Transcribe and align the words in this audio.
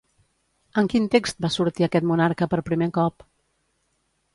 En 0.83 0.89
quin 0.93 1.05
text 1.17 1.45
va 1.47 1.53
sortir 1.57 1.87
aquest 1.89 2.09
monarca 2.13 2.51
per 2.55 2.63
primer 2.71 2.93
cop? 3.01 3.31